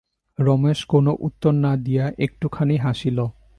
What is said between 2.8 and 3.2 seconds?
হাসিল।